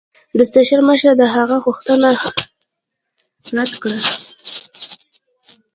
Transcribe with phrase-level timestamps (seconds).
[0.37, 2.09] د سټېشن مشر د هغه غوښتنه
[3.57, 3.99] رد کړه.